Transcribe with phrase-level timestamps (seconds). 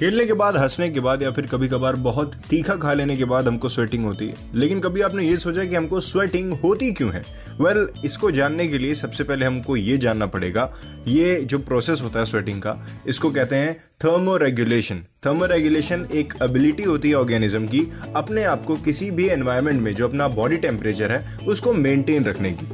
[0.00, 3.24] खेलने के बाद हंसने के बाद या फिर कभी कभार बहुत तीखा खा लेने के
[3.24, 7.12] बाद हमको स्वेटिंग होती है। लेकिन कभी आपने ये सोचा कि हमको स्वेटिंग होती क्यों
[7.12, 7.22] है?
[7.60, 10.74] वेल well, इसको जानने के लिए सबसे पहले हमको ये जानना पड़ेगा।
[11.08, 13.74] ये जो प्रोसेस होता है स्वेटिंग का इसको कहते हैं
[14.04, 19.28] थर्मो रेगुलेशन थर्मो रेगुलेशन एक एबिलिटी होती है ऑर्गेनिज्म की अपने आप को किसी भी
[19.28, 22.66] एनवायरमेंट में जो अपना बॉडी टेम्परेचर है उसको मेंटेन रखने की।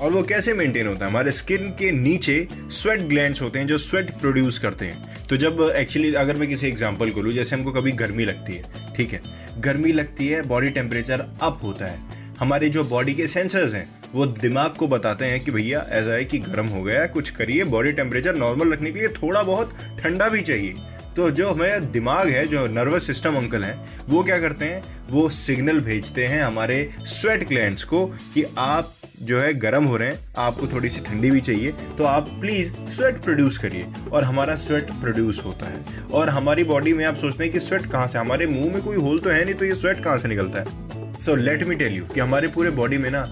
[0.00, 1.10] और वो कैसे मेंटेन होता है?
[1.10, 5.72] हमारे स्किन के नीचे स्वेट ग्लैंड्स होते हैं जो स्वेट प्रोड्यूस करते हैं। तो जब
[5.76, 8.62] एक्चुअली अगर मैं किसी एग्जांपल को लूँ, जैसे हमको कभी गर्मी लगती है,
[8.96, 9.20] ठीक है?
[9.58, 11.98] गर्मी लगती है बॉडी टेम्परेचर अप होता है।
[12.38, 16.24] हमारे जो बॉडी के सेंसर्स हैं, वो दिमाग को बताते हैं कि भैया, ऐसा है
[16.24, 20.28] कि गर्म हो गया, कुछ करिए बॉडी टेम्परेचर नॉर्मल रखने के लिए थोड़ा बहुत ठंडा
[20.28, 20.74] भी चाहिए।
[21.16, 24.82] तो जो हमें दिमाग है, जो नर्वस सिस्टम अंकल हैं, वो क्या करते हैं?
[25.10, 30.08] वो सिग्नल भेजते हैं हमारे स्वेट ग्लैंड्स को कि आप जो है गर्म हो रहे
[30.08, 34.54] हैं, आपको थोड़ी सी ठंडी भी चाहिए तो आप प्लीज़ स्वेट प्रोड्यूस करिए और हमारा
[34.56, 38.18] स्वेट प्रोड्यूस होता है। और हमारी बॉडी में आप सोचते हैं कि स्वेट कहाँ से
[38.18, 41.20] हमारे मुँह में कोई होल तो है नहीं तो ये स्वेट कहाँ से निकलता है?
[41.20, 43.24] So let me tell you कि हमारे पूरे बॉडी में ना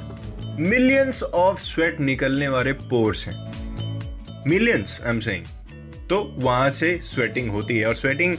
[0.60, 5.44] मिलियंस ऑफ़ स्वेट निकलने वाले पोर्स हैं। मिलियंस आई एम सेइंग
[6.08, 8.36] तो वहाँ से स्वेटिंग होती है और स्वेटिंग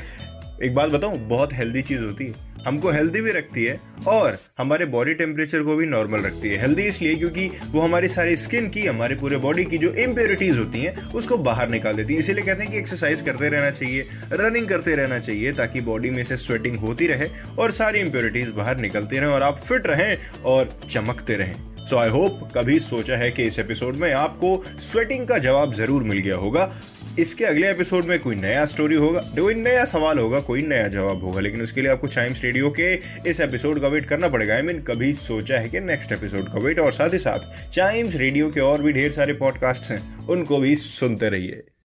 [0.63, 4.85] एक बात बताऊँ, बहुत हेल्दी चीज़ होती है। हमको हेल्दी भी रखती है और हमारे
[4.87, 8.85] बॉडी टेम्परेचर को भी नॉर्मल रखती है। हेल्दी इसलिए क्योंकि वो हमारी सारी स्किन की,
[8.85, 12.63] हमारे पूरे बॉडी की जो इम्प्योरिटीज होती हैं, उसको बाहर निकाल देती है। इसीलिए कहते
[12.63, 16.75] हैं कि एक्सरसाइज करते रहना चाहिए रनिंग करते रहना चाहिए ताकि बॉडी में से स्वेटिंग
[16.79, 21.55] होती रहे और सारी इम्प्योरिटीज बाहर निकलती रहें और आप फिट रहें और चमकते रहें।
[21.87, 26.03] सो आई होप कभी सोचा है कि इस एपिसोड में आपको स्वेटिंग का जवाब ज़रूर
[26.03, 26.65] मिल गया होगा।
[27.19, 31.23] इसके अगले एपिसोड में कोई नया स्टोरी होगा कोई नया सवाल होगा कोई नया जवाब
[31.23, 32.93] होगा लेकिन उसके लिए आपको चाइम्स रेडियो के
[33.29, 36.11] इस एपिसोड का वेट करना पड़ेगा। आई I मीन mean, कभी सोचा है कि नेक्स्ट
[36.11, 39.91] एपिसोड का वेट और साथ ही साथ चाइम्स रेडियो के और भी ढेर सारे पॉडकास्ट
[39.91, 41.63] हैं उनको भी सुनते रहिए।